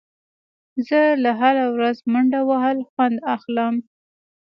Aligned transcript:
زه 0.87 1.01
له 1.23 1.31
هره 1.39 1.65
ورځ 1.75 1.97
منډه 2.11 2.39
وهل 2.49 2.77
خوند 2.89 3.17
اخلم. 3.35 3.75